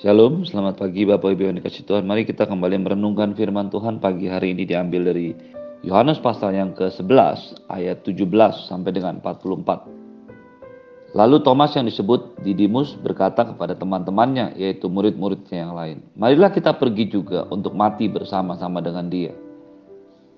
Shalom, 0.00 0.48
selamat 0.48 0.80
pagi 0.80 1.04
Bapak 1.04 1.36
Ibu 1.36 1.52
yang 1.52 1.60
dikasih 1.60 1.84
Tuhan. 1.84 2.08
Mari 2.08 2.24
kita 2.24 2.48
kembali 2.48 2.88
merenungkan 2.88 3.36
firman 3.36 3.68
Tuhan 3.68 4.00
pagi 4.00 4.32
hari 4.32 4.56
ini 4.56 4.64
diambil 4.64 5.12
dari 5.12 5.36
Yohanes 5.84 6.16
pasal 6.24 6.56
yang 6.56 6.72
ke-11 6.72 7.68
ayat 7.68 8.00
17 8.00 8.24
sampai 8.64 8.96
dengan 8.96 9.20
44. 9.20 11.12
Lalu 11.12 11.44
Thomas 11.44 11.76
yang 11.76 11.84
disebut 11.84 12.40
Didimus 12.40 12.96
berkata 12.96 13.44
kepada 13.44 13.76
teman-temannya 13.76 14.56
yaitu 14.56 14.88
murid-muridnya 14.88 15.68
yang 15.68 15.76
lain, 15.76 16.00
"Marilah 16.16 16.48
kita 16.48 16.80
pergi 16.80 17.04
juga 17.12 17.44
untuk 17.52 17.76
mati 17.76 18.08
bersama-sama 18.08 18.80
dengan 18.80 19.04
dia." 19.12 19.36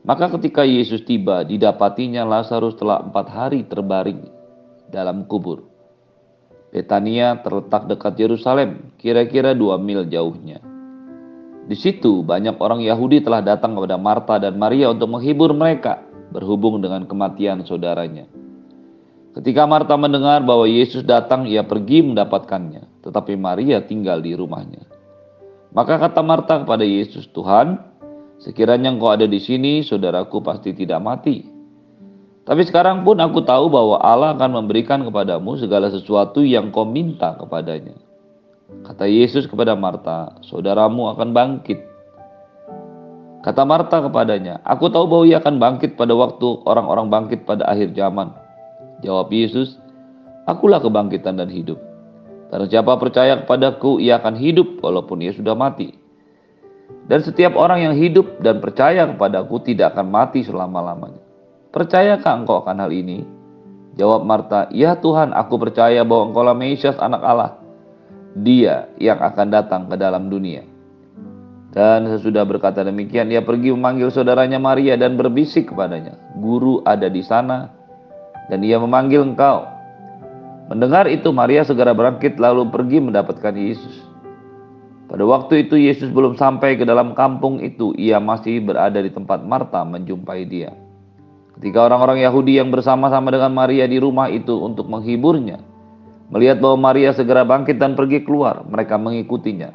Maka 0.03 0.27
ketika 0.43 0.67
Yesus 0.67 1.07
tiba, 1.07 1.47
didapatinya 1.47 2.27
Lazarus 2.27 2.75
telah 2.75 2.99
empat 2.99 3.31
hari 3.31 3.63
terbaring 3.63 4.27
dalam 4.91 5.23
kubur 5.31 5.71
Betania 6.73 7.37
terletak 7.45 7.85
dekat 7.85 8.17
Yerusalem, 8.17 8.92
kira-kira 9.03 9.51
dua 9.53 9.83
mil 9.83 10.07
jauhnya. 10.07 10.63
Di 11.67 11.75
situ 11.75 12.23
banyak 12.23 12.59
orang 12.63 12.83
Yahudi 12.87 13.19
telah 13.19 13.43
datang 13.43 13.75
kepada 13.75 13.99
Marta 13.99 14.39
dan 14.39 14.55
Maria 14.55 14.95
untuk 14.95 15.11
menghibur 15.11 15.51
mereka 15.51 16.07
berhubung 16.31 16.79
dengan 16.79 17.03
kematian 17.11 17.67
saudaranya. 17.67 18.31
Ketika 19.33 19.67
Marta 19.67 19.97
mendengar 19.97 20.45
bahwa 20.45 20.69
Yesus 20.69 21.03
datang, 21.03 21.49
ia 21.49 21.65
pergi 21.65 22.05
mendapatkannya, 22.05 23.03
tetapi 23.03 23.33
Maria 23.35 23.81
tinggal 23.81 24.21
di 24.21 24.37
rumahnya. 24.37 24.85
Maka 25.73 25.97
kata 25.97 26.21
Marta 26.21 26.61
kepada 26.61 26.85
Yesus, 26.85 27.33
"Tuhan, 27.33 27.81
sekiranya 28.45 28.93
Engkau 28.93 29.09
ada 29.09 29.25
di 29.25 29.41
sini, 29.41 29.81
saudaraku 29.81 30.45
pasti 30.45 30.77
tidak 30.77 31.01
mati." 31.01 31.49
Tapi 32.45 32.63
sekarang 32.67 33.07
pun 33.07 33.23
aku 33.23 33.41
tahu 33.41 33.73
bahwa 33.73 34.03
Allah 34.03 34.37
akan 34.37 34.63
memberikan 34.63 35.01
kepadamu 35.07 35.57
segala 35.57 35.89
sesuatu 35.89 36.45
yang 36.45 36.75
kau 36.75 36.85
minta 36.85 37.39
kepadanya. 37.39 38.12
Kata 38.83 39.07
Yesus 39.07 39.47
kepada 39.47 39.79
Marta, 39.79 40.35
saudaramu 40.43 41.13
akan 41.13 41.31
bangkit. 41.31 41.79
Kata 43.43 43.63
Marta 43.67 44.03
kepadanya, 44.03 44.63
aku 44.63 44.91
tahu 44.91 45.07
bahwa 45.07 45.25
ia 45.27 45.39
akan 45.39 45.59
bangkit 45.59 45.99
pada 45.99 46.15
waktu 46.15 46.47
orang-orang 46.67 47.11
bangkit 47.11 47.43
pada 47.47 47.67
akhir 47.67 47.95
zaman. 47.95 48.33
Jawab 49.03 49.31
Yesus, 49.35 49.79
akulah 50.47 50.79
kebangkitan 50.79 51.39
dan 51.39 51.51
hidup. 51.51 51.79
Karena 52.53 52.67
siapa 52.69 53.01
percaya 53.01 53.43
kepadaku, 53.43 53.99
ia 53.99 54.21
akan 54.21 54.37
hidup 54.37 54.79
walaupun 54.85 55.25
ia 55.25 55.33
sudah 55.33 55.57
mati. 55.57 55.97
Dan 57.09 57.25
setiap 57.25 57.57
orang 57.59 57.83
yang 57.83 57.95
hidup 57.97 58.39
dan 58.45 58.61
percaya 58.61 59.09
kepadaku 59.09 59.63
tidak 59.65 59.97
akan 59.97 60.07
mati 60.13 60.45
selama-lamanya. 60.45 61.23
Percayakah 61.73 62.45
engkau 62.45 62.61
akan 62.63 62.77
hal 62.85 62.93
ini? 62.93 63.25
Jawab 63.97 64.29
Marta, 64.29 64.69
Ya 64.73 64.97
Tuhan, 64.97 65.33
aku 65.33 65.57
percaya 65.57 66.05
bahwa 66.05 66.33
engkau 66.33 66.45
lah 66.45 66.57
Mesias 66.57 66.97
anak 67.01 67.23
Allah. 67.25 67.62
Dia 68.41 68.89
yang 68.97 69.21
akan 69.21 69.53
datang 69.53 69.83
ke 69.93 69.97
dalam 70.01 70.33
dunia. 70.33 70.65
Dan 71.73 72.05
sesudah 72.05 72.45
berkata 72.45 72.85
demikian, 72.85 73.33
ia 73.33 73.41
pergi 73.41 73.73
memanggil 73.73 74.13
saudaranya 74.13 74.61
Maria 74.61 74.93
dan 74.97 75.17
berbisik 75.17 75.73
kepadanya, 75.73 76.21
Guru 76.37 76.85
ada 76.85 77.09
di 77.09 77.25
sana, 77.25 77.73
dan 78.53 78.61
ia 78.61 78.77
memanggil 78.77 79.25
engkau. 79.25 79.65
Mendengar 80.69 81.09
itu, 81.09 81.33
Maria 81.33 81.65
segera 81.65 81.97
berangkit 81.97 82.37
lalu 82.37 82.69
pergi 82.69 83.01
mendapatkan 83.01 83.57
Yesus. 83.57 84.05
Pada 85.09 85.25
waktu 85.29 85.69
itu 85.69 85.77
Yesus 85.77 86.09
belum 86.09 86.37
sampai 86.41 86.77
ke 86.77 86.85
dalam 86.85 87.13
kampung 87.17 87.61
itu, 87.61 87.93
ia 87.97 88.21
masih 88.21 88.65
berada 88.65 89.01
di 89.01 89.13
tempat 89.13 89.45
Marta 89.45 89.85
menjumpai 89.85 90.45
dia. 90.49 90.73
Ketika 91.57 91.89
orang-orang 91.89 92.25
Yahudi 92.25 92.57
yang 92.57 92.73
bersama-sama 92.73 93.29
dengan 93.29 93.53
Maria 93.53 93.85
di 93.85 94.01
rumah 94.01 94.33
itu 94.33 94.57
untuk 94.57 94.89
menghiburnya, 94.89 95.61
melihat 96.33 96.65
bahwa 96.65 96.91
Maria 96.91 97.13
segera 97.13 97.45
bangkit 97.45 97.77
dan 97.77 97.93
pergi 97.93 98.25
keluar, 98.25 98.65
mereka 98.65 98.97
mengikutinya. 98.97 99.69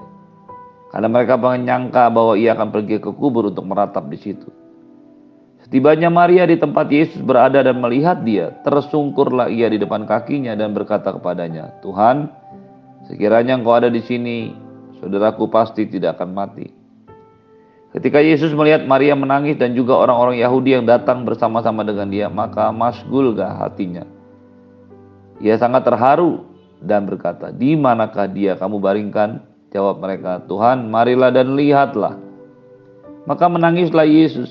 Karena 0.89 1.07
mereka 1.07 1.37
menyangka 1.37 2.09
bahwa 2.09 2.33
ia 2.33 2.57
akan 2.57 2.73
pergi 2.73 2.97
ke 2.97 3.13
kubur 3.13 3.53
untuk 3.53 3.69
meratap 3.69 4.09
di 4.09 4.17
situ. 4.17 4.49
Setibanya 5.61 6.07
Maria 6.09 6.47
di 6.47 6.57
tempat 6.57 6.87
Yesus 6.89 7.21
berada 7.21 7.59
dan 7.61 7.77
melihat 7.77 8.23
dia, 8.23 8.55
tersungkurlah 8.65 9.51
ia 9.51 9.67
di 9.69 9.77
depan 9.77 10.07
kakinya 10.07 10.55
dan 10.55 10.73
berkata 10.73 11.11
kepadanya, 11.13 11.77
Tuhan, 11.83 12.31
sekiranya 13.05 13.59
engkau 13.59 13.75
ada 13.75 13.91
di 13.91 13.99
sini, 13.99 14.55
saudaraku 14.97 15.51
pasti 15.51 15.85
tidak 15.85 16.17
akan 16.17 16.31
mati. 16.33 16.67
Ketika 17.91 18.23
Yesus 18.23 18.55
melihat 18.55 18.87
Maria 18.87 19.13
menangis 19.13 19.59
dan 19.59 19.75
juga 19.75 19.99
orang-orang 19.99 20.39
Yahudi 20.39 20.79
yang 20.79 20.85
datang 20.87 21.27
bersama-sama 21.27 21.83
dengan 21.83 22.07
dia, 22.09 22.31
maka 22.31 22.71
masgulgah 22.71 23.59
hatinya. 23.59 24.16
Ia 25.37 25.55
sangat 25.61 25.85
terharu 25.85 26.45
dan 26.81 27.05
berkata, 27.05 27.53
di 27.53 27.77
manakah 27.77 28.25
dia 28.29 28.57
kamu 28.57 28.81
baringkan? 28.81 29.41
Jawab 29.73 29.99
mereka, 30.01 30.41
Tuhan 30.47 30.87
marilah 30.89 31.29
dan 31.29 31.53
lihatlah. 31.53 32.17
Maka 33.27 33.45
menangislah 33.51 34.07
Yesus. 34.07 34.49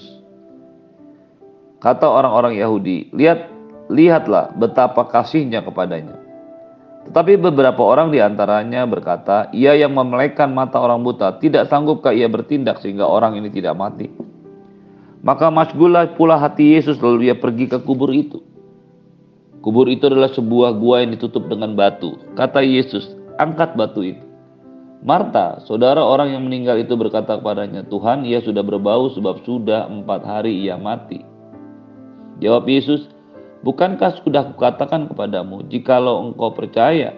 Kata 1.80 2.04
orang-orang 2.04 2.60
Yahudi, 2.60 3.10
lihat, 3.16 3.48
lihatlah 3.88 4.52
betapa 4.54 5.08
kasihnya 5.08 5.64
kepadanya. 5.64 6.20
Tetapi 7.06 7.38
beberapa 7.38 7.86
orang 7.86 8.10
di 8.10 8.18
antaranya 8.18 8.82
berkata, 8.84 9.48
ia 9.54 9.78
yang 9.78 9.94
memelekan 9.94 10.50
mata 10.50 10.82
orang 10.82 11.06
buta, 11.06 11.38
tidak 11.38 11.70
sanggupkah 11.70 12.10
ia 12.10 12.26
bertindak 12.26 12.82
sehingga 12.82 13.06
orang 13.06 13.38
ini 13.38 13.48
tidak 13.48 13.78
mati? 13.78 14.10
Maka 15.22 15.50
masgulah 15.50 16.18
pula 16.18 16.38
hati 16.38 16.74
Yesus 16.76 16.98
lalu 16.98 17.30
ia 17.30 17.36
pergi 17.38 17.70
ke 17.70 17.78
kubur 17.82 18.10
itu. 18.10 18.42
Kubur 19.66 19.90
itu 19.90 20.06
adalah 20.06 20.30
sebuah 20.30 20.78
gua 20.78 21.02
yang 21.02 21.18
ditutup 21.18 21.50
dengan 21.50 21.74
batu. 21.74 22.14
Kata 22.38 22.62
Yesus, 22.62 23.10
angkat 23.42 23.74
batu 23.74 24.06
itu. 24.06 24.22
Marta, 25.02 25.58
saudara 25.66 25.98
orang 26.06 26.38
yang 26.38 26.46
meninggal 26.46 26.78
itu 26.78 26.94
berkata 26.94 27.42
kepadanya, 27.42 27.82
Tuhan 27.90 28.22
ia 28.22 28.38
sudah 28.46 28.62
berbau 28.62 29.10
sebab 29.10 29.42
sudah 29.42 29.90
empat 29.90 30.22
hari 30.22 30.54
ia 30.54 30.78
mati. 30.78 31.26
Jawab 32.38 32.70
Yesus, 32.70 33.10
Bukankah 33.66 34.22
sudah 34.22 34.54
kukatakan 34.54 35.10
kepadamu, 35.10 35.66
jikalau 35.66 36.30
engkau 36.30 36.54
percaya, 36.54 37.10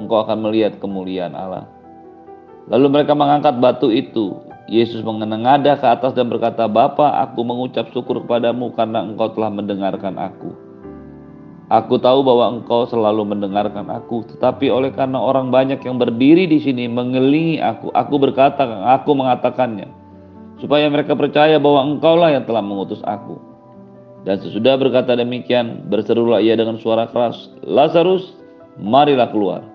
engkau 0.00 0.24
akan 0.24 0.48
melihat 0.48 0.80
kemuliaan 0.80 1.36
Allah. 1.36 1.68
Lalu 2.72 2.86
mereka 2.96 3.12
mengangkat 3.12 3.60
batu 3.60 3.92
itu. 3.92 4.40
Yesus 4.72 5.04
mengenengada 5.04 5.78
ke 5.78 5.86
atas 5.86 6.16
dan 6.16 6.26
berkata, 6.26 6.64
Bapa, 6.66 7.22
aku 7.22 7.44
mengucap 7.44 7.92
syukur 7.92 8.24
kepadamu 8.24 8.72
karena 8.74 9.04
engkau 9.04 9.30
telah 9.36 9.52
mendengarkan 9.52 10.16
aku. 10.18 10.65
Aku 11.66 11.98
tahu 11.98 12.22
bahwa 12.22 12.54
engkau 12.54 12.86
selalu 12.86 13.26
mendengarkan 13.26 13.90
aku, 13.90 14.22
tetapi 14.30 14.70
oleh 14.70 14.94
karena 14.94 15.18
orang 15.18 15.50
banyak 15.50 15.82
yang 15.82 15.98
berdiri 15.98 16.46
di 16.46 16.62
sini 16.62 16.86
mengelilingi 16.86 17.58
aku, 17.58 17.90
aku 17.90 18.14
berkata, 18.22 18.62
aku 18.94 19.18
mengatakannya, 19.18 19.90
supaya 20.62 20.86
mereka 20.86 21.18
percaya 21.18 21.58
bahwa 21.58 21.90
engkaulah 21.90 22.30
yang 22.30 22.46
telah 22.46 22.62
mengutus 22.62 23.02
aku. 23.02 23.42
Dan 24.22 24.38
sesudah 24.46 24.78
berkata 24.78 25.18
demikian, 25.18 25.90
berserulah 25.90 26.38
ia 26.38 26.54
dengan 26.54 26.78
suara 26.78 27.10
keras, 27.10 27.50
Lazarus, 27.66 28.38
marilah 28.78 29.26
keluar. 29.34 29.66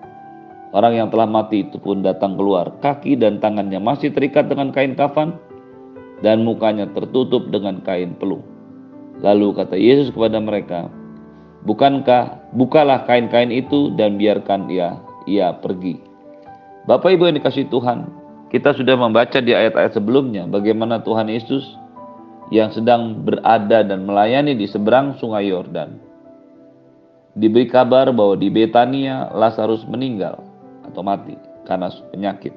Orang 0.72 0.96
yang 0.96 1.12
telah 1.12 1.28
mati 1.28 1.68
itu 1.68 1.76
pun 1.76 2.00
datang 2.00 2.40
keluar, 2.40 2.72
kaki 2.80 3.20
dan 3.20 3.36
tangannya 3.36 3.76
masih 3.76 4.08
terikat 4.16 4.48
dengan 4.48 4.72
kain 4.72 4.96
kafan, 4.96 5.36
dan 6.24 6.40
mukanya 6.40 6.88
tertutup 6.88 7.52
dengan 7.52 7.84
kain 7.84 8.16
peluh. 8.16 8.40
Lalu 9.20 9.60
kata 9.60 9.76
Yesus 9.76 10.08
kepada 10.08 10.40
mereka, 10.40 10.88
Bukankah, 11.62 12.52
bukalah 12.58 13.06
kain-kain 13.06 13.54
itu 13.54 13.94
dan 13.94 14.18
biarkan 14.18 14.66
dia, 14.66 14.98
ia 15.30 15.54
pergi. 15.54 16.02
Bapak 16.90 17.14
Ibu 17.14 17.30
yang 17.30 17.38
dikasih 17.38 17.70
Tuhan, 17.70 18.10
kita 18.50 18.74
sudah 18.74 18.98
membaca 18.98 19.38
di 19.38 19.54
ayat-ayat 19.54 19.94
sebelumnya 19.94 20.50
bagaimana 20.50 20.98
Tuhan 21.06 21.30
Yesus 21.30 21.62
yang 22.50 22.74
sedang 22.74 23.22
berada 23.22 23.86
dan 23.86 24.02
melayani 24.02 24.58
di 24.58 24.66
seberang 24.66 25.16
sungai 25.22 25.54
Yordan. 25.54 25.96
Diberi 27.32 27.70
kabar 27.70 28.10
bahwa 28.12 28.36
di 28.36 28.52
Betania 28.52 29.30
Lazarus 29.32 29.86
meninggal 29.88 30.42
atau 30.84 31.00
mati 31.00 31.38
karena 31.64 31.88
penyakit. 32.12 32.52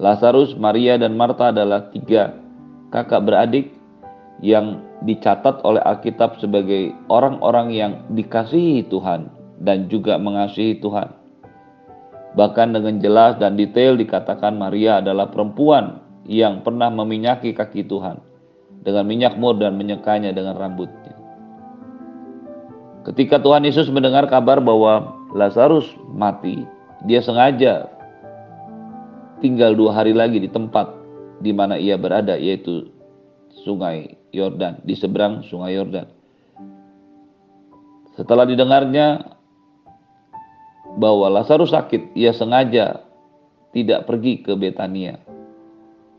Lazarus, 0.00 0.56
Maria, 0.56 0.98
dan 0.98 1.14
Marta 1.14 1.52
adalah 1.52 1.92
tiga 1.92 2.36
kakak 2.90 3.22
beradik 3.22 3.66
yang 4.44 4.82
dicatat 5.04 5.60
oleh 5.66 5.82
Alkitab 5.84 6.40
sebagai 6.40 6.94
orang-orang 7.12 7.68
yang 7.74 7.92
dikasihi 8.16 8.88
Tuhan 8.88 9.28
dan 9.60 9.92
juga 9.92 10.16
mengasihi 10.16 10.80
Tuhan. 10.80 11.12
Bahkan 12.36 12.76
dengan 12.76 13.00
jelas 13.00 13.36
dan 13.40 13.56
detail 13.56 13.96
dikatakan 13.96 14.56
Maria 14.56 15.00
adalah 15.00 15.28
perempuan 15.28 16.04
yang 16.28 16.60
pernah 16.60 16.92
meminyaki 16.92 17.56
kaki 17.56 17.88
Tuhan 17.88 18.20
dengan 18.84 19.04
minyak 19.08 19.40
mur 19.40 19.56
dan 19.56 19.76
menyekanya 19.76 20.32
dengan 20.36 20.56
rambutnya. 20.56 21.16
Ketika 23.08 23.38
Tuhan 23.38 23.62
Yesus 23.62 23.86
mendengar 23.88 24.26
kabar 24.26 24.58
bahwa 24.58 25.14
Lazarus 25.32 25.86
mati, 26.10 26.66
dia 27.06 27.22
sengaja 27.22 27.86
tinggal 29.38 29.78
dua 29.78 29.94
hari 29.94 30.10
lagi 30.10 30.42
di 30.42 30.50
tempat 30.50 30.90
di 31.40 31.52
mana 31.54 31.78
ia 31.78 31.94
berada, 31.94 32.34
yaitu 32.34 32.88
sungai 33.64 34.16
Yordan, 34.34 34.84
di 34.84 34.94
seberang 34.98 35.46
sungai 35.46 35.76
Yordan. 35.76 36.06
Setelah 38.16 38.48
didengarnya 38.48 39.36
bahwa 40.96 41.28
Lazarus 41.28 41.76
sakit, 41.76 42.16
ia 42.16 42.32
sengaja 42.32 43.04
tidak 43.76 44.08
pergi 44.08 44.40
ke 44.40 44.56
Betania. 44.56 45.20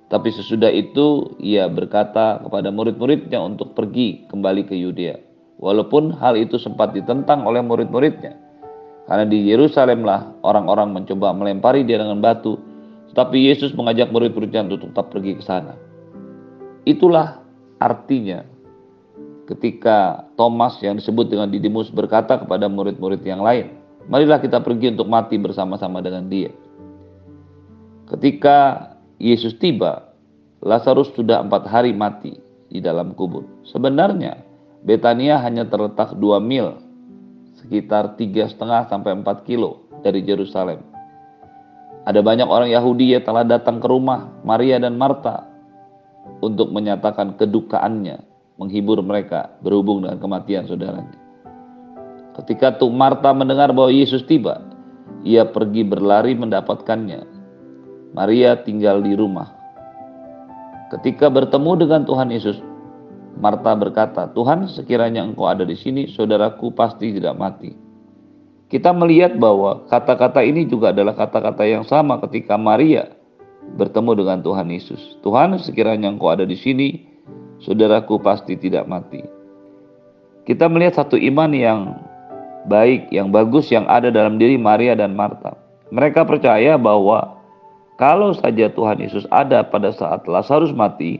Tapi 0.07 0.29
sesudah 0.31 0.71
itu 0.71 1.35
ia 1.41 1.67
berkata 1.67 2.39
kepada 2.39 2.71
murid-muridnya 2.71 3.43
untuk 3.43 3.75
pergi 3.75 4.23
kembali 4.31 4.63
ke 4.69 4.77
Yudea. 4.77 5.19
Walaupun 5.57 6.15
hal 6.15 6.37
itu 6.37 6.55
sempat 6.61 6.93
ditentang 6.93 7.43
oleh 7.43 7.59
murid-muridnya. 7.59 8.37
Karena 9.09 9.25
di 9.25 9.51
Yerusalemlah 9.51 10.45
orang-orang 10.45 10.93
mencoba 10.95 11.33
melempari 11.33 11.83
dia 11.83 11.99
dengan 11.99 12.21
batu. 12.23 12.55
Tetapi 13.11 13.51
Yesus 13.51 13.73
mengajak 13.73 14.13
murid-muridnya 14.13 14.69
untuk 14.69 14.87
tetap 14.87 15.09
pergi 15.11 15.35
ke 15.35 15.43
sana. 15.43 15.75
Itulah 16.87 17.43
artinya 17.83 18.47
ketika 19.51 20.23
Thomas 20.39 20.79
yang 20.79 20.95
disebut 20.95 21.27
dengan 21.27 21.51
Didimus 21.51 21.91
berkata 21.91 22.39
kepada 22.39 22.71
murid-murid 22.71 23.19
yang 23.27 23.43
lain, 23.43 23.75
marilah 24.07 24.39
kita 24.39 24.63
pergi 24.63 24.95
untuk 24.95 25.11
mati 25.11 25.35
bersama-sama 25.35 25.99
dengan 25.99 26.31
dia. 26.31 26.47
Ketika 28.07 28.87
Yesus 29.19 29.59
tiba, 29.59 30.15
Lazarus 30.63 31.11
sudah 31.11 31.43
empat 31.43 31.67
hari 31.67 31.91
mati 31.91 32.39
di 32.71 32.79
dalam 32.79 33.11
kubur. 33.19 33.43
Sebenarnya 33.67 34.39
Betania 34.87 35.43
hanya 35.43 35.67
terletak 35.67 36.15
dua 36.15 36.39
mil, 36.39 36.79
sekitar 37.59 38.15
tiga 38.15 38.47
setengah 38.47 38.87
sampai 38.87 39.11
empat 39.11 39.43
kilo 39.43 39.83
dari 40.07 40.23
Yerusalem. 40.23 40.79
Ada 42.07 42.23
banyak 42.23 42.47
orang 42.47 42.71
Yahudi 42.71 43.11
yang 43.11 43.27
telah 43.27 43.43
datang 43.43 43.83
ke 43.83 43.87
rumah 43.91 44.31
Maria 44.47 44.79
dan 44.79 44.95
Marta 44.95 45.46
untuk 46.41 46.69
menyatakan 46.69 47.35
kedukaannya, 47.37 48.21
menghibur 48.57 49.01
mereka 49.01 49.53
berhubung 49.61 50.05
dengan 50.05 50.17
kematian 50.21 50.65
saudaranya. 50.65 51.17
Ketika 52.37 52.77
tuh 52.77 52.93
Marta 52.93 53.33
mendengar 53.33 53.73
bahwa 53.73 53.89
Yesus 53.89 54.21
tiba, 54.29 54.61
ia 55.25 55.45
pergi 55.45 55.81
berlari 55.81 56.37
mendapatkannya 56.37 57.25
Maria 58.13 58.61
tinggal 58.61 59.01
di 59.01 59.17
rumah. 59.17 59.49
Ketika 60.93 61.27
bertemu 61.27 61.83
dengan 61.83 62.01
Tuhan 62.07 62.29
Yesus, 62.31 62.57
Marta 63.37 63.75
berkata, 63.77 64.31
"Tuhan, 64.31 64.69
sekiranya 64.71 65.25
Engkau 65.25 65.49
ada 65.49 65.67
di 65.67 65.75
sini, 65.75 66.09
saudaraku 66.09 66.71
pasti 66.73 67.11
tidak 67.13 67.35
mati." 67.37 67.75
Kita 68.67 68.91
melihat 68.91 69.39
bahwa 69.39 69.87
kata-kata 69.87 70.43
ini 70.43 70.67
juga 70.67 70.91
adalah 70.91 71.15
kata-kata 71.15 71.63
yang 71.63 71.83
sama 71.87 72.19
ketika 72.27 72.59
Maria 72.59 73.16
bertemu 73.75 74.23
dengan 74.23 74.39
Tuhan 74.45 74.71
Yesus. 74.71 75.19
"Tuhan, 75.19 75.59
sekiranya 75.59 76.13
Engkau 76.13 76.31
ada 76.31 76.47
di 76.47 76.55
sini, 76.55 77.03
saudaraku 77.59 78.21
pasti 78.23 78.55
tidak 78.55 78.87
mati." 78.87 79.19
Kita 80.47 80.71
melihat 80.71 81.03
satu 81.03 81.19
iman 81.19 81.51
yang 81.51 81.99
baik, 82.71 83.11
yang 83.11 83.35
bagus 83.35 83.67
yang 83.67 83.83
ada 83.91 84.07
dalam 84.07 84.39
diri 84.39 84.55
Maria 84.55 84.95
dan 84.95 85.11
Marta. 85.11 85.55
Mereka 85.91 86.23
percaya 86.23 86.79
bahwa 86.79 87.39
kalau 87.97 88.35
saja 88.37 88.69
Tuhan 88.69 89.01
Yesus 89.01 89.25
ada 89.33 89.65
pada 89.65 89.89
saat 89.89 90.23
Lazarus 90.29 90.69
mati, 90.75 91.17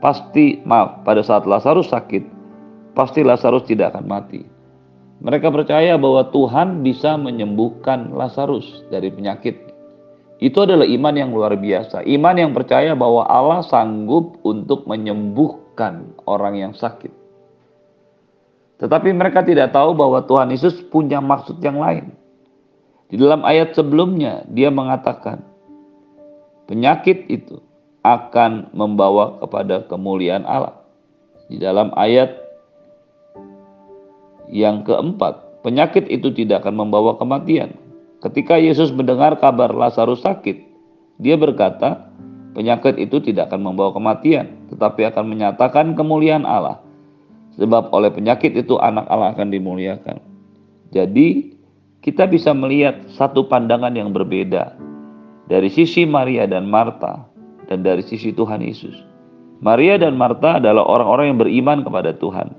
pasti 0.00 0.62
maaf, 0.64 1.04
pada 1.04 1.20
saat 1.20 1.44
Lazarus 1.44 1.92
sakit, 1.92 2.24
pasti 2.96 3.20
Lazarus 3.20 3.68
tidak 3.68 3.92
akan 3.92 4.06
mati. 4.08 4.40
Mereka 5.18 5.50
percaya 5.50 5.98
bahwa 5.98 6.30
Tuhan 6.30 6.86
bisa 6.86 7.18
menyembuhkan 7.18 8.14
Lazarus 8.14 8.86
dari 8.88 9.10
penyakit. 9.10 9.67
Itu 10.38 10.62
adalah 10.62 10.86
iman 10.86 11.14
yang 11.18 11.30
luar 11.34 11.58
biasa. 11.58 12.06
Iman 12.06 12.38
yang 12.38 12.54
percaya 12.54 12.94
bahwa 12.94 13.26
Allah 13.26 13.66
sanggup 13.66 14.38
untuk 14.46 14.86
menyembuhkan 14.86 16.14
orang 16.30 16.54
yang 16.54 16.72
sakit. 16.78 17.10
Tetapi 18.78 19.10
mereka 19.10 19.42
tidak 19.42 19.74
tahu 19.74 19.98
bahwa 19.98 20.22
Tuhan 20.22 20.54
Yesus 20.54 20.78
punya 20.86 21.18
maksud 21.18 21.58
yang 21.58 21.82
lain. 21.82 22.14
Di 23.10 23.18
dalam 23.18 23.42
ayat 23.42 23.74
sebelumnya, 23.74 24.46
dia 24.46 24.70
mengatakan, 24.70 25.42
penyakit 26.70 27.26
itu 27.26 27.58
akan 28.06 28.70
membawa 28.70 29.42
kepada 29.42 29.82
kemuliaan 29.90 30.46
Allah. 30.46 30.78
Di 31.50 31.58
dalam 31.58 31.90
ayat 31.98 32.30
yang 34.46 34.86
keempat, 34.86 35.64
penyakit 35.66 36.06
itu 36.06 36.30
tidak 36.30 36.62
akan 36.62 36.86
membawa 36.86 37.18
kematian. 37.18 37.74
Ketika 38.18 38.58
Yesus 38.58 38.90
mendengar 38.90 39.38
kabar 39.38 39.70
Lazarus 39.70 40.26
sakit, 40.26 40.58
dia 41.22 41.38
berkata, 41.38 42.10
penyakit 42.54 42.98
itu 42.98 43.22
tidak 43.22 43.50
akan 43.50 43.70
membawa 43.70 43.94
kematian, 43.94 44.66
tetapi 44.74 45.06
akan 45.06 45.24
menyatakan 45.30 45.94
kemuliaan 45.94 46.42
Allah. 46.42 46.82
Sebab 47.58 47.90
oleh 47.94 48.10
penyakit 48.10 48.54
itu 48.54 48.78
anak 48.78 49.06
Allah 49.10 49.34
akan 49.34 49.50
dimuliakan. 49.50 50.18
Jadi, 50.90 51.58
kita 52.02 52.30
bisa 52.30 52.54
melihat 52.54 53.06
satu 53.14 53.46
pandangan 53.50 53.94
yang 53.94 54.14
berbeda 54.14 54.78
dari 55.50 55.66
sisi 55.70 56.06
Maria 56.06 56.46
dan 56.46 56.70
Marta 56.70 57.26
dan 57.66 57.82
dari 57.82 58.02
sisi 58.06 58.30
Tuhan 58.30 58.62
Yesus. 58.62 58.94
Maria 59.58 59.98
dan 59.98 60.14
Marta 60.14 60.62
adalah 60.62 60.86
orang-orang 60.86 61.34
yang 61.34 61.38
beriman 61.42 61.78
kepada 61.82 62.14
Tuhan. 62.14 62.54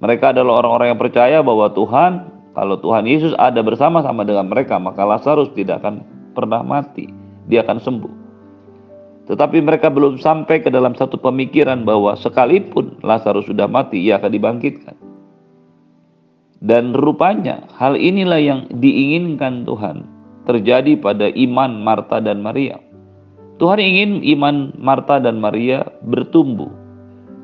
Mereka 0.00 0.32
adalah 0.32 0.64
orang-orang 0.64 0.96
yang 0.96 1.00
percaya 1.00 1.38
bahwa 1.44 1.68
Tuhan, 1.76 2.12
kalau 2.56 2.80
Tuhan 2.80 3.04
Yesus 3.04 3.36
ada 3.36 3.60
bersama-sama 3.60 4.24
dengan 4.24 4.48
mereka, 4.48 4.80
maka 4.80 5.04
Lazarus 5.04 5.52
tidak 5.52 5.84
akan 5.84 6.00
pernah 6.32 6.64
mati. 6.64 7.12
Dia 7.52 7.60
akan 7.60 7.76
sembuh. 7.84 8.14
Tetapi 9.28 9.60
mereka 9.60 9.92
belum 9.92 10.16
sampai 10.16 10.64
ke 10.64 10.72
dalam 10.72 10.96
satu 10.96 11.20
pemikiran 11.20 11.84
bahwa 11.84 12.16
sekalipun 12.16 12.96
Lazarus 13.04 13.44
sudah 13.44 13.68
mati, 13.68 14.00
ia 14.00 14.16
akan 14.16 14.32
dibangkitkan. 14.32 14.96
Dan 16.64 16.96
rupanya 16.96 17.68
hal 17.76 18.00
inilah 18.00 18.40
yang 18.40 18.60
diinginkan 18.72 19.68
Tuhan 19.68 20.08
terjadi 20.48 20.96
pada 20.96 21.28
iman 21.28 21.84
Marta 21.84 22.24
dan 22.24 22.40
Maria. 22.40 22.80
Tuhan 23.60 23.76
ingin 23.76 24.10
iman 24.38 24.72
Marta 24.80 25.20
dan 25.20 25.44
Maria 25.44 25.84
bertumbuh. 26.08 26.72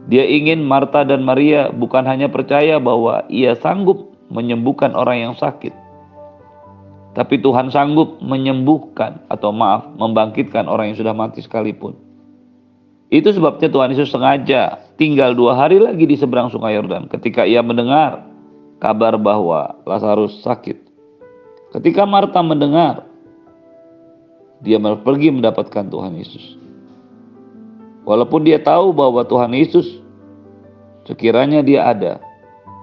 Dia 0.08 0.24
ingin 0.24 0.64
Marta 0.64 1.04
dan 1.04 1.20
Maria 1.20 1.68
bukan 1.68 2.08
hanya 2.08 2.32
percaya 2.32 2.80
bahwa 2.80 3.28
ia 3.28 3.52
sanggup 3.60 4.11
menyembuhkan 4.32 4.96
orang 4.96 5.30
yang 5.30 5.34
sakit, 5.36 5.72
tapi 7.12 7.36
Tuhan 7.44 7.68
sanggup 7.68 8.24
menyembuhkan 8.24 9.20
atau 9.28 9.52
maaf, 9.52 9.92
membangkitkan 10.00 10.64
orang 10.64 10.92
yang 10.92 10.98
sudah 10.98 11.12
mati 11.12 11.44
sekalipun. 11.44 11.92
Itu 13.12 13.28
sebabnya 13.36 13.68
Tuhan 13.68 13.92
Yesus 13.92 14.08
sengaja 14.08 14.80
tinggal 14.96 15.36
dua 15.36 15.52
hari 15.52 15.76
lagi 15.76 16.08
di 16.08 16.16
seberang 16.16 16.48
sungai 16.48 16.80
Yordan 16.80 17.12
ketika 17.12 17.44
ia 17.44 17.60
mendengar 17.60 18.24
kabar 18.80 19.20
bahwa 19.20 19.76
Lazarus 19.84 20.40
sakit. 20.40 20.80
Ketika 21.76 22.08
Marta 22.08 22.40
mendengar, 22.40 23.04
dia 24.64 24.80
pergi 24.80 25.28
mendapatkan 25.28 25.84
Tuhan 25.92 26.16
Yesus. 26.16 26.56
Walaupun 28.08 28.48
dia 28.48 28.56
tahu 28.56 28.96
bahwa 28.96 29.20
Tuhan 29.28 29.52
Yesus 29.52 30.00
sekiranya 31.04 31.60
dia 31.60 31.84
ada 31.84 32.31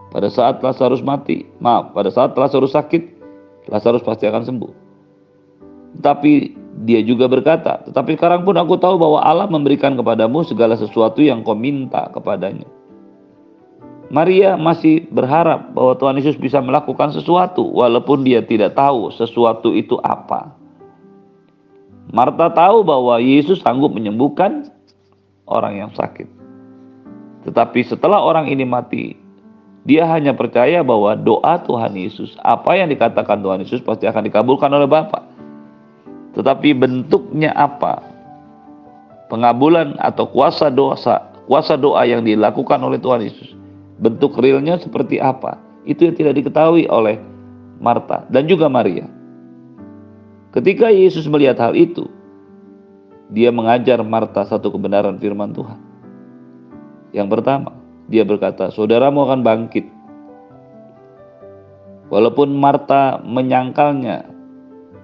pada 0.09 0.27
saat 0.29 0.61
Lazarus 0.65 1.05
mati, 1.05 1.45
maaf, 1.61 1.93
pada 1.93 2.09
saat 2.09 2.33
Lazarus 2.33 2.73
sakit, 2.73 3.03
Lazarus 3.69 4.01
pasti 4.01 4.25
akan 4.25 4.43
sembuh. 4.45 4.73
Tapi 6.01 6.53
dia 6.85 7.01
juga 7.05 7.29
berkata, 7.29 7.85
tetapi 7.85 8.17
sekarang 8.17 8.45
pun 8.45 8.57
aku 8.57 8.77
tahu 8.77 8.97
bahwa 8.97 9.21
Allah 9.21 9.45
memberikan 9.49 9.93
kepadamu 9.93 10.45
segala 10.45 10.77
sesuatu 10.77 11.21
yang 11.21 11.45
kau 11.45 11.57
minta 11.57 12.09
kepadanya. 12.13 12.65
Maria 14.09 14.57
masih 14.57 15.05
berharap 15.13 15.69
bahwa 15.77 15.93
Tuhan 15.93 16.17
Yesus 16.17 16.33
bisa 16.41 16.57
melakukan 16.65 17.13
sesuatu 17.13 17.61
walaupun 17.61 18.25
dia 18.25 18.41
tidak 18.41 18.73
tahu 18.73 19.13
sesuatu 19.13 19.69
itu 19.77 20.01
apa. 20.01 20.49
Marta 22.09 22.49
tahu 22.49 22.81
bahwa 22.81 23.21
Yesus 23.21 23.61
sanggup 23.61 23.93
menyembuhkan 23.93 24.73
orang 25.45 25.77
yang 25.77 25.91
sakit. 25.93 26.25
Tetapi 27.45 27.85
setelah 27.85 28.17
orang 28.17 28.49
ini 28.49 28.65
mati, 28.65 29.13
dia 29.89 30.05
hanya 30.05 30.37
percaya 30.37 30.85
bahwa 30.85 31.17
doa 31.17 31.57
Tuhan 31.65 31.97
Yesus, 31.97 32.37
apa 32.45 32.77
yang 32.77 32.93
dikatakan 32.93 33.41
Tuhan 33.41 33.65
Yesus 33.65 33.81
pasti 33.81 34.05
akan 34.05 34.21
dikabulkan 34.29 34.69
oleh 34.69 34.85
Bapa. 34.85 35.25
Tetapi 36.37 36.77
bentuknya 36.77 37.49
apa? 37.57 38.05
Pengabulan 39.33 39.97
atau 39.97 40.29
kuasa 40.29 40.69
doa, 40.69 40.93
kuasa 41.49 41.73
doa 41.73 42.05
yang 42.05 42.21
dilakukan 42.21 42.77
oleh 42.85 43.01
Tuhan 43.01 43.25
Yesus 43.25 43.57
bentuk 43.97 44.37
realnya 44.37 44.77
seperti 44.77 45.17
apa. 45.17 45.57
Itu 45.89 46.05
yang 46.05 46.13
tidak 46.13 46.37
diketahui 46.37 46.85
oleh 46.85 47.17
Marta 47.81 48.29
dan 48.29 48.45
juga 48.45 48.69
Maria. 48.69 49.09
Ketika 50.53 50.93
Yesus 50.93 51.25
melihat 51.25 51.57
hal 51.57 51.73
itu, 51.73 52.05
dia 53.33 53.49
mengajar 53.49 54.05
Marta 54.05 54.45
satu 54.45 54.69
kebenaran 54.69 55.17
firman 55.17 55.49
Tuhan. 55.49 55.81
Yang 57.09 57.27
pertama, 57.33 57.73
dia 58.09 58.25
berkata, 58.25 58.73
"Saudaramu 58.73 59.23
akan 59.29 59.45
bangkit." 59.45 59.85
Walaupun 62.09 62.57
Marta 62.57 63.21
menyangkalnya 63.21 64.25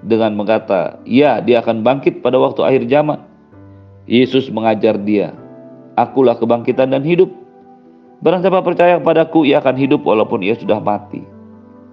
dengan 0.01 0.33
berkata, 0.41 0.97
"Ya, 1.05 1.38
dia 1.38 1.62
akan 1.62 1.85
bangkit 1.85 2.25
pada 2.25 2.41
waktu 2.41 2.65
akhir 2.65 2.89
zaman." 2.89 3.21
Yesus 4.09 4.50
mengajar 4.50 4.97
dia, 4.97 5.38
"Akulah 5.93 6.38
kebangkitan 6.38 6.89
dan 6.89 7.05
hidup. 7.05 7.29
Barang 8.25 8.41
siapa 8.41 8.65
percaya 8.65 8.97
kepadaku, 8.97 9.45
ia 9.45 9.62
akan 9.62 9.77
hidup 9.77 10.01
walaupun 10.01 10.41
ia 10.41 10.57
sudah 10.57 10.81
mati. 10.81 11.21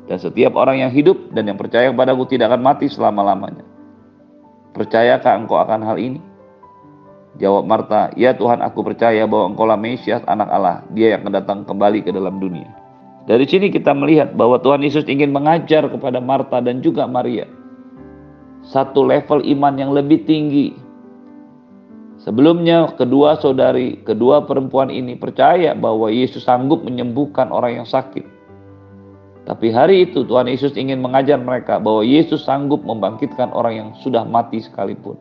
Dan 0.09 0.17
setiap 0.17 0.57
orang 0.57 0.81
yang 0.81 0.93
hidup 0.93 1.29
dan 1.37 1.45
yang 1.45 1.61
percaya 1.61 1.93
kepadaku 1.93 2.25
tidak 2.33 2.53
akan 2.53 2.65
mati 2.65 2.89
selama-lamanya. 2.89 3.65
Percayakah 4.73 5.45
engkau 5.45 5.61
akan 5.61 5.85
hal 5.85 6.01
ini? 6.01 6.32
Jawab 7.41 7.65
Marta, 7.65 8.13
Ya 8.13 8.37
Tuhan 8.37 8.61
aku 8.61 8.85
percaya 8.85 9.25
bahwa 9.25 9.57
engkau 9.57 9.65
lah 9.65 9.81
Mesias 9.81 10.21
anak 10.29 10.53
Allah, 10.53 10.85
dia 10.93 11.17
yang 11.17 11.25
akan 11.25 11.33
datang 11.33 11.59
kembali 11.65 12.05
ke 12.05 12.13
dalam 12.13 12.37
dunia. 12.37 12.69
Dari 13.25 13.47
sini 13.47 13.71
kita 13.71 13.95
melihat 13.95 14.35
bahwa 14.35 14.59
Tuhan 14.61 14.83
Yesus 14.83 15.07
ingin 15.07 15.31
mengajar 15.31 15.87
kepada 15.87 16.19
Marta 16.19 16.59
dan 16.59 16.83
juga 16.85 17.09
Maria. 17.09 17.47
Satu 18.67 19.07
level 19.07 19.47
iman 19.47 19.75
yang 19.79 19.95
lebih 19.95 20.27
tinggi. 20.29 20.75
Sebelumnya 22.21 22.93
kedua 22.95 23.39
saudari, 23.41 23.99
kedua 24.05 24.47
perempuan 24.47 24.91
ini 24.91 25.19
percaya 25.19 25.75
bahwa 25.75 26.11
Yesus 26.13 26.47
sanggup 26.47 26.87
menyembuhkan 26.87 27.51
orang 27.51 27.83
yang 27.83 27.89
sakit. 27.89 28.23
Tapi 29.43 29.75
hari 29.75 30.07
itu 30.07 30.23
Tuhan 30.23 30.47
Yesus 30.47 30.79
ingin 30.79 31.03
mengajar 31.03 31.35
mereka 31.43 31.83
bahwa 31.83 32.07
Yesus 32.07 32.47
sanggup 32.47 32.87
membangkitkan 32.87 33.51
orang 33.51 33.75
yang 33.75 33.89
sudah 33.99 34.23
mati 34.23 34.63
sekalipun. 34.63 35.19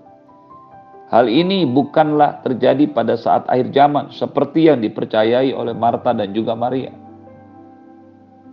Hal 1.12 1.28
ini 1.28 1.68
bukanlah 1.68 2.40
terjadi 2.40 2.88
pada 2.88 3.20
saat 3.20 3.44
akhir 3.52 3.76
zaman 3.76 4.16
seperti 4.16 4.72
yang 4.72 4.80
dipercayai 4.80 5.52
oleh 5.52 5.76
Marta 5.76 6.16
dan 6.16 6.32
juga 6.32 6.56
Maria. 6.56 6.96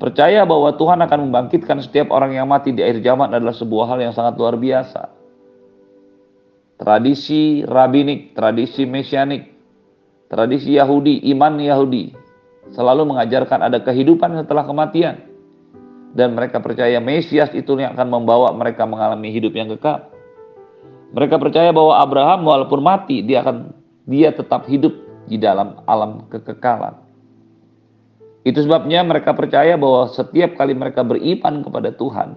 Percaya 0.02 0.42
bahwa 0.42 0.74
Tuhan 0.74 0.98
akan 1.06 1.30
membangkitkan 1.30 1.78
setiap 1.86 2.10
orang 2.10 2.34
yang 2.34 2.50
mati 2.50 2.74
di 2.74 2.82
akhir 2.82 3.06
zaman 3.06 3.30
adalah 3.30 3.54
sebuah 3.54 3.94
hal 3.94 3.98
yang 4.02 4.14
sangat 4.14 4.34
luar 4.34 4.58
biasa. 4.58 5.06
Tradisi 6.82 7.62
rabinik, 7.62 8.34
tradisi 8.34 8.82
mesianik, 8.86 9.54
tradisi 10.26 10.74
Yahudi, 10.74 11.30
iman 11.30 11.62
Yahudi 11.62 12.10
selalu 12.74 13.14
mengajarkan 13.14 13.70
ada 13.70 13.78
kehidupan 13.86 14.34
setelah 14.34 14.66
kematian. 14.66 15.30
Dan 16.10 16.34
mereka 16.34 16.58
percaya 16.58 16.98
Mesias 16.98 17.54
itu 17.54 17.78
yang 17.78 17.94
akan 17.94 18.08
membawa 18.10 18.50
mereka 18.50 18.82
mengalami 18.82 19.30
hidup 19.30 19.54
yang 19.54 19.70
kekal. 19.70 20.17
Mereka 21.08 21.40
percaya 21.40 21.72
bahwa 21.72 21.96
Abraham 21.96 22.40
walaupun 22.44 22.80
mati 22.84 23.24
dia 23.24 23.40
akan 23.40 23.72
dia 24.04 24.28
tetap 24.32 24.68
hidup 24.68 24.92
di 25.28 25.40
dalam 25.40 25.80
alam 25.88 26.24
kekekalan. 26.28 26.96
Itu 28.44 28.64
sebabnya 28.64 29.04
mereka 29.04 29.36
percaya 29.36 29.76
bahwa 29.76 30.08
setiap 30.08 30.56
kali 30.56 30.72
mereka 30.72 31.04
beriman 31.04 31.60
kepada 31.60 31.92
Tuhan, 31.92 32.28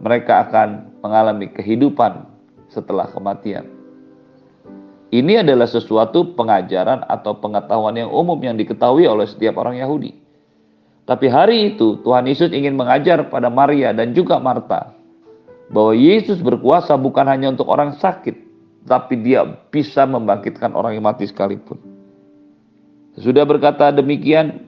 mereka 0.00 0.44
akan 0.48 1.00
mengalami 1.00 1.48
kehidupan 1.52 2.28
setelah 2.68 3.08
kematian. 3.08 3.64
Ini 5.10 5.42
adalah 5.42 5.66
sesuatu 5.66 6.36
pengajaran 6.38 7.02
atau 7.08 7.34
pengetahuan 7.34 7.98
yang 7.98 8.12
umum 8.12 8.38
yang 8.38 8.54
diketahui 8.54 9.08
oleh 9.10 9.26
setiap 9.26 9.58
orang 9.58 9.80
Yahudi. 9.80 10.14
Tapi 11.08 11.26
hari 11.26 11.74
itu 11.74 11.98
Tuhan 12.06 12.30
Yesus 12.30 12.54
ingin 12.54 12.78
mengajar 12.78 13.26
pada 13.26 13.50
Maria 13.50 13.90
dan 13.90 14.14
juga 14.14 14.38
Marta 14.38 14.99
bahwa 15.70 15.94
Yesus 15.94 16.42
berkuasa 16.42 16.98
bukan 16.98 17.30
hanya 17.30 17.54
untuk 17.54 17.70
orang 17.70 17.94
sakit, 18.02 18.34
tapi 18.90 19.22
dia 19.22 19.46
bisa 19.70 20.02
membangkitkan 20.02 20.74
orang 20.74 20.98
yang 20.98 21.06
mati 21.06 21.30
sekalipun. 21.30 21.78
Sudah 23.18 23.46
berkata 23.46 23.94
demikian, 23.94 24.66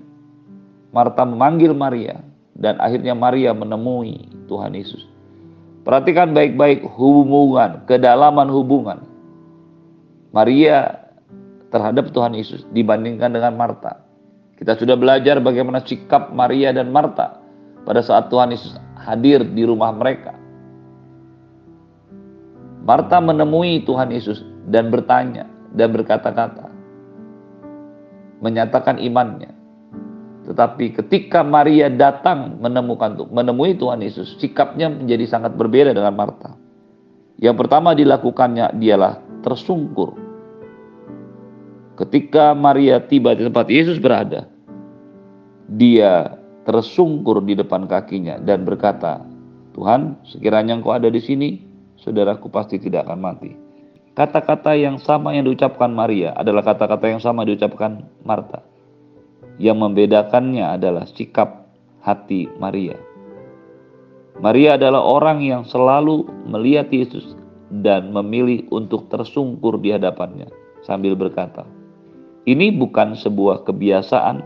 Marta 0.93 1.25
memanggil 1.25 1.73
Maria 1.73 2.21
dan 2.55 2.77
akhirnya 2.79 3.17
Maria 3.17 3.51
menemui 3.57 4.29
Tuhan 4.47 4.77
Yesus. 4.77 5.09
Perhatikan 5.83 6.31
baik-baik 6.31 6.87
hubungan, 6.95 7.83
kedalaman 7.91 8.47
hubungan 8.47 9.03
Maria 10.31 11.11
terhadap 11.73 12.13
Tuhan 12.13 12.37
Yesus 12.37 12.63
dibandingkan 12.71 13.33
dengan 13.33 13.57
Marta. 13.57 14.05
Kita 14.61 14.79
sudah 14.79 14.95
belajar 14.95 15.43
bagaimana 15.43 15.83
sikap 15.83 16.31
Maria 16.31 16.71
dan 16.71 16.93
Marta 16.95 17.41
pada 17.83 18.05
saat 18.05 18.31
Tuhan 18.31 18.53
Yesus 18.55 18.79
hadir 19.01 19.43
di 19.43 19.67
rumah 19.67 19.91
mereka. 19.91 20.42
Marta 22.83 23.23
menemui 23.23 23.87
Tuhan 23.87 24.11
Yesus 24.11 24.43
dan 24.67 24.91
bertanya 24.91 25.47
dan 25.71 25.95
berkata-kata, 25.95 26.67
menyatakan 28.43 28.99
imannya. 28.99 29.55
Tetapi 30.43 30.99
ketika 30.99 31.47
Maria 31.47 31.87
datang 31.87 32.59
menemukan 32.59 33.15
menemui 33.31 33.79
Tuhan 33.79 34.03
Yesus, 34.03 34.35
sikapnya 34.43 34.91
menjadi 34.91 35.31
sangat 35.31 35.55
berbeda 35.55 35.95
dengan 35.95 36.19
Marta. 36.19 36.59
Yang 37.39 37.57
pertama 37.63 37.95
dilakukannya 37.95 38.75
dialah 38.75 39.23
tersungkur. 39.47 40.19
Ketika 41.95 42.59
Maria 42.59 42.99
tiba 42.99 43.39
di 43.39 43.47
tempat 43.47 43.71
Yesus 43.71 44.03
berada, 44.03 44.51
dia 45.71 46.35
tersungkur 46.67 47.47
di 47.47 47.55
depan 47.55 47.87
kakinya 47.87 48.43
dan 48.43 48.67
berkata, 48.67 49.23
"Tuhan, 49.79 50.19
sekiranya 50.27 50.83
Engkau 50.83 50.99
ada 50.99 51.07
di 51.07 51.23
sini, 51.23 51.72
saudaraku 52.03 52.51
pasti 52.51 52.83
tidak 52.83 53.07
akan 53.07 53.19
mati. 53.23 53.55
Kata-kata 54.13 54.77
yang 54.77 55.01
sama 55.01 55.33
yang 55.33 55.49
diucapkan 55.49 55.89
Maria 55.89 56.37
adalah 56.37 56.61
kata-kata 56.61 57.09
yang 57.09 57.23
sama 57.23 57.49
diucapkan 57.49 58.05
Marta. 58.29 58.61
Yang 59.57 59.79
membedakannya 59.81 60.69
adalah 60.69 61.09
sikap 61.09 61.65
hati 62.05 62.51
Maria. 62.61 62.99
Maria 64.43 64.77
adalah 64.77 65.01
orang 65.01 65.41
yang 65.41 65.63
selalu 65.65 66.29
melihat 66.45 66.93
Yesus 66.93 67.39
dan 67.73 68.13
memilih 68.13 68.69
untuk 68.69 69.09
tersungkur 69.09 69.81
di 69.81 69.97
hadapannya 69.97 70.51
sambil 70.85 71.17
berkata, 71.17 71.65
"Ini 72.45 72.75
bukan 72.77 73.17
sebuah 73.17 73.65
kebiasaan, 73.65 74.45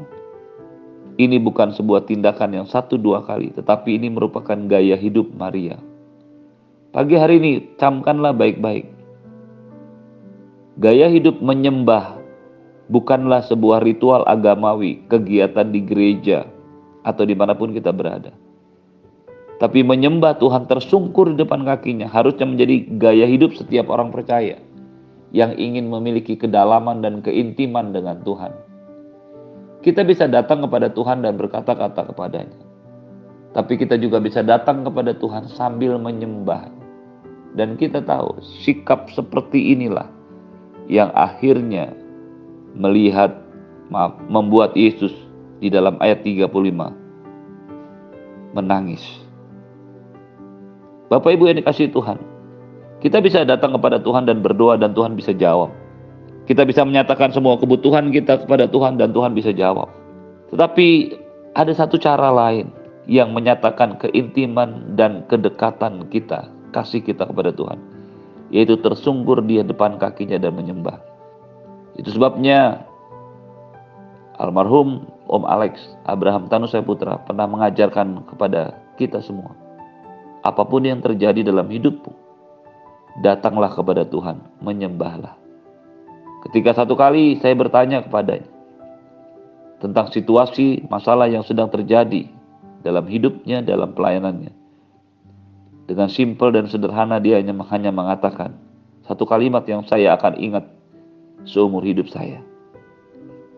ini 1.19 1.43
bukan 1.43 1.75
sebuah 1.75 2.07
tindakan 2.07 2.63
yang 2.63 2.67
satu 2.71 2.95
dua 3.01 3.27
kali, 3.27 3.51
tetapi 3.51 3.99
ini 3.99 4.15
merupakan 4.15 4.59
gaya 4.71 4.95
hidup 4.95 5.27
Maria." 5.35 5.96
Pagi 6.97 7.13
hari 7.13 7.37
ini 7.37 7.77
camkanlah 7.77 8.33
baik-baik. 8.33 8.89
Gaya 10.81 11.13
hidup 11.13 11.45
menyembah 11.45 12.17
bukanlah 12.89 13.45
sebuah 13.45 13.85
ritual 13.85 14.25
agamawi, 14.25 15.05
kegiatan 15.05 15.77
di 15.77 15.85
gereja 15.85 16.49
atau 17.05 17.29
di 17.29 17.37
mana 17.37 17.53
pun 17.53 17.77
kita 17.77 17.93
berada. 17.93 18.33
Tapi 19.61 19.85
menyembah 19.85 20.41
Tuhan 20.41 20.65
tersungkur 20.73 21.37
di 21.37 21.45
depan 21.45 21.69
kakinya 21.69 22.09
harusnya 22.09 22.49
menjadi 22.49 22.89
gaya 22.97 23.29
hidup 23.29 23.53
setiap 23.53 23.93
orang 23.93 24.09
percaya 24.09 24.57
yang 25.37 25.53
ingin 25.53 25.93
memiliki 25.93 26.33
kedalaman 26.33 27.05
dan 27.05 27.21
keintiman 27.21 27.93
dengan 27.93 28.25
Tuhan. 28.25 28.57
Kita 29.85 30.01
bisa 30.01 30.33
datang 30.33 30.65
kepada 30.65 30.89
Tuhan 30.89 31.21
dan 31.21 31.37
berkata-kata 31.37 32.09
kepadanya. 32.09 32.57
Tapi 33.53 33.77
kita 33.77 34.01
juga 34.01 34.17
bisa 34.17 34.41
datang 34.41 34.81
kepada 34.81 35.13
Tuhan 35.13 35.45
sambil 35.53 36.01
menyembah 36.01 36.76
dan 37.57 37.81
kita 37.81 38.05
tahu 38.05 38.37
sikap 38.63 39.09
seperti 39.17 39.73
inilah 39.73 40.07
yang 40.93 41.09
akhirnya 41.17 41.91
melihat 42.77 43.33
maaf, 43.89 44.21
membuat 44.29 44.77
Yesus 44.77 45.11
di 45.59 45.73
dalam 45.73 45.97
ayat 46.05 46.21
35 46.21 46.53
menangis. 48.53 49.01
Bapak 51.09 51.33
Ibu 51.33 51.49
yang 51.49 51.59
dikasih 51.65 51.89
Tuhan, 51.97 52.21
kita 53.01 53.25
bisa 53.25 53.41
datang 53.49 53.73
kepada 53.73 54.05
Tuhan 54.05 54.29
dan 54.29 54.45
berdoa 54.45 54.77
dan 54.77 54.93
Tuhan 54.93 55.17
bisa 55.17 55.33
jawab. 55.33 55.73
Kita 56.45 56.63
bisa 56.63 56.85
menyatakan 56.87 57.35
semua 57.35 57.59
kebutuhan 57.59 58.13
kita 58.15 58.47
kepada 58.47 58.71
Tuhan 58.71 59.01
dan 59.01 59.11
Tuhan 59.11 59.35
bisa 59.35 59.51
jawab. 59.51 59.91
Tetapi 60.55 60.89
ada 61.57 61.73
satu 61.75 61.99
cara 61.99 62.31
lain 62.31 62.71
yang 63.11 63.35
menyatakan 63.35 63.99
keintiman 63.99 64.95
dan 64.95 65.27
kedekatan 65.27 66.07
kita 66.11 66.56
kasih 66.77 67.01
kita 67.01 67.25
kepada 67.25 67.57
Tuhan, 67.57 67.81
yaitu 68.53 68.77
tersungkur 68.77 69.41
di 69.41 69.65
depan 69.65 69.97
kakinya 69.97 70.37
dan 70.37 70.53
menyembah. 70.53 71.01
Itu 71.97 72.13
sebabnya 72.13 72.85
almarhum 74.37 75.09
Om 75.27 75.43
Alex 75.49 75.81
Abraham 76.05 76.47
Tanusaya 76.47 76.85
Putra 76.85 77.17
pernah 77.25 77.49
mengajarkan 77.49 78.29
kepada 78.29 78.77
kita 79.01 79.25
semua, 79.25 79.57
apa 80.45 80.63
pun 80.69 80.85
yang 80.85 81.01
terjadi 81.01 81.41
dalam 81.41 81.67
hidupmu, 81.67 82.13
datanglah 83.25 83.73
kepada 83.73 84.05
Tuhan, 84.05 84.39
menyembahlah. 84.61 85.35
Ketika 86.47 86.79
satu 86.79 86.95
kali 86.95 87.41
saya 87.43 87.57
bertanya 87.59 88.07
kepadanya 88.07 88.47
tentang 89.83 90.13
situasi 90.15 90.87
masalah 90.87 91.27
yang 91.27 91.43
sedang 91.43 91.67
terjadi 91.67 92.31
dalam 92.87 93.03
hidupnya, 93.11 93.67
dalam 93.67 93.93
pelayanannya. 93.99 94.66
Dengan 95.87 96.11
simpel 96.11 96.51
dan 96.51 96.67
sederhana 96.67 97.23
dia 97.23 97.39
hanya, 97.39 97.55
hanya 97.71 97.95
mengatakan 97.95 98.59
satu 99.07 99.23
kalimat 99.23 99.63
yang 99.71 99.87
saya 99.87 100.19
akan 100.19 100.35
ingat 100.35 100.67
seumur 101.47 101.87
hidup 101.87 102.11
saya. 102.11 102.43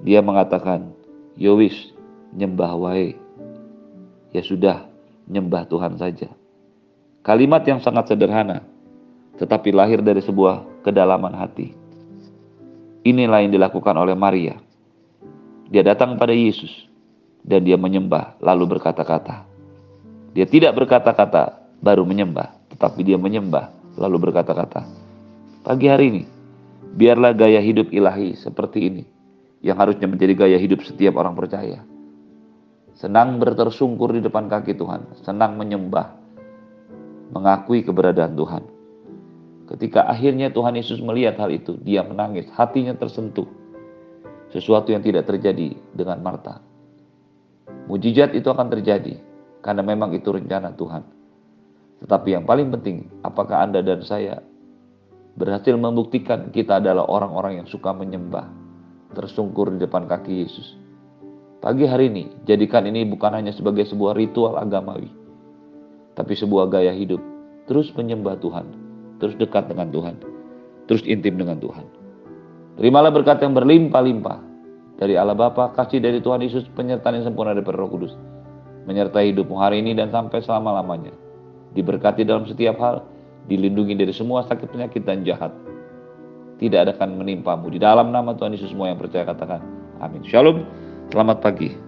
Dia 0.05 0.21
mengatakan, 0.21 0.93
Yowis, 1.41 1.97
nyembah 2.37 2.77
wae. 2.77 3.17
Ya 4.37 4.45
sudah, 4.45 4.85
nyembah 5.25 5.65
Tuhan 5.73 5.97
saja. 5.97 6.29
Kalimat 7.25 7.65
yang 7.65 7.81
sangat 7.81 8.13
sederhana, 8.13 8.61
tetapi 9.41 9.73
lahir 9.73 10.05
dari 10.05 10.21
sebuah 10.21 10.85
kedalaman 10.85 11.33
hati. 11.33 11.73
Inilah 13.09 13.41
yang 13.41 13.57
dilakukan 13.57 13.97
oleh 13.97 14.13
Maria. 14.13 14.61
Dia 15.73 15.81
datang 15.81 16.21
pada 16.21 16.37
Yesus 16.37 16.89
dan 17.41 17.65
dia 17.65 17.81
menyembah 17.81 18.37
lalu 18.45 18.77
berkata-kata. 18.77 19.49
Dia 20.37 20.45
tidak 20.45 20.77
berkata-kata, 20.77 21.68
baru 21.83 22.03
menyembah, 22.03 22.75
tetapi 22.75 23.07
dia 23.07 23.19
menyembah 23.19 23.71
lalu 23.99 24.31
berkata-kata, 24.31 24.87
pagi 25.67 25.87
hari 25.91 26.05
ini, 26.15 26.23
biarlah 26.95 27.35
gaya 27.35 27.59
hidup 27.59 27.91
ilahi 27.91 28.39
seperti 28.39 28.79
ini, 28.87 29.03
yang 29.63 29.79
harusnya 29.79 30.07
menjadi 30.07 30.47
gaya 30.47 30.59
hidup 30.59 30.87
setiap 30.87 31.19
orang 31.19 31.35
percaya. 31.35 31.83
Senang 32.99 33.39
bertersungkur 33.39 34.11
di 34.15 34.23
depan 34.23 34.51
kaki 34.51 34.75
Tuhan, 34.75 35.23
senang 35.23 35.55
menyembah, 35.55 36.15
mengakui 37.31 37.87
keberadaan 37.87 38.35
Tuhan. 38.35 38.63
Ketika 39.69 40.09
akhirnya 40.09 40.49
Tuhan 40.49 40.75
Yesus 40.81 40.99
melihat 41.05 41.37
hal 41.39 41.53
itu, 41.53 41.77
dia 41.85 42.03
menangis, 42.03 42.49
hatinya 42.57 42.97
tersentuh. 42.97 43.47
Sesuatu 44.49 44.97
yang 44.97 45.05
tidak 45.05 45.29
terjadi 45.29 45.77
dengan 45.93 46.25
Marta. 46.25 46.65
Mujizat 47.85 48.33
itu 48.33 48.49
akan 48.49 48.73
terjadi 48.73 49.21
karena 49.61 49.85
memang 49.85 50.17
itu 50.17 50.33
rencana 50.33 50.73
Tuhan. 50.73 51.18
Tetapi 52.05 52.29
yang 52.39 52.45
paling 52.47 52.71
penting, 52.71 53.11
apakah 53.27 53.67
Anda 53.67 53.83
dan 53.83 54.07
saya 54.07 54.39
berhasil 55.39 55.75
membuktikan 55.79 56.51
kita 56.51 56.83
adalah 56.83 57.07
orang-orang 57.07 57.63
yang 57.63 57.67
suka 57.71 57.95
menyembah, 57.95 58.47
tersungkur 59.15 59.71
di 59.75 59.83
depan 59.83 60.11
kaki 60.11 60.47
Yesus. 60.47 60.75
Pagi 61.59 61.87
hari 61.91 62.11
ini, 62.11 62.31
jadikan 62.47 62.87
ini 62.87 63.03
bukan 63.07 63.35
hanya 63.35 63.51
sebagai 63.51 63.87
sebuah 63.87 64.15
ritual 64.15 64.59
agamawi, 64.59 65.11
tapi 66.15 66.35
sebuah 66.39 66.71
gaya 66.71 66.95
hidup. 66.95 67.19
Terus 67.67 67.91
menyembah 67.99 68.39
Tuhan, 68.39 68.67
terus 69.19 69.35
dekat 69.39 69.67
dengan 69.67 69.91
Tuhan, 69.91 70.23
terus 70.87 71.03
intim 71.03 71.35
dengan 71.35 71.59
Tuhan. 71.59 71.87
Terimalah 72.79 73.11
berkat 73.11 73.43
yang 73.43 73.59
berlimpah-limpah 73.59 74.39
dari 75.03 75.19
Allah 75.19 75.35
Bapa, 75.35 75.75
kasih 75.75 75.99
dari 75.99 76.23
Tuhan 76.23 76.43
Yesus, 76.43 76.67
penyertaan 76.75 77.19
yang 77.19 77.27
sempurna 77.27 77.55
dari 77.55 77.67
Roh 77.67 77.91
Kudus, 77.91 78.15
menyertai 78.87 79.35
hidupmu 79.35 79.59
hari 79.59 79.83
ini 79.83 79.99
dan 79.99 80.15
sampai 80.15 80.39
selama-lamanya. 80.43 81.28
Diberkati 81.79 82.27
dalam 82.27 82.43
setiap 82.43 82.75
hal, 82.83 83.07
dilindungi 83.47 83.95
dari 83.95 84.11
semua 84.11 84.43
sakit 84.51 84.67
penyakit 84.67 85.07
dan 85.07 85.23
jahat. 85.23 85.55
Tidak 86.59 86.99
akan 86.99 87.23
menimpamu. 87.23 87.71
Di 87.71 87.79
dalam 87.79 88.11
nama 88.11 88.35
Tuhan 88.35 88.51
Yesus 88.51 88.75
semua 88.75 88.91
yang 88.91 88.99
percaya 88.99 89.23
katakan. 89.23 89.63
Amin. 90.03 90.27
Shalom. 90.27 90.67
Selamat 91.15 91.39
pagi. 91.39 91.88